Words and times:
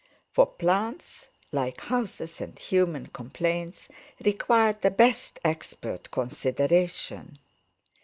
For 0.31 0.47
plants, 0.47 1.29
like 1.51 1.79
houses 1.81 2.41
and 2.41 2.57
human 2.57 3.05
complaints, 3.09 3.87
required 4.25 4.81
the 4.81 4.89
best 4.89 5.39
expert 5.45 6.09
consideration. 6.09 7.37